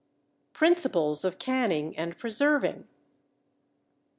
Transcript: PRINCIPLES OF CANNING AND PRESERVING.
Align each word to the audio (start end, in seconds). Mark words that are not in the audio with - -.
PRINCIPLES 0.53 1.23
OF 1.23 1.37
CANNING 1.37 1.95
AND 1.95 2.17
PRESERVING. 2.17 2.87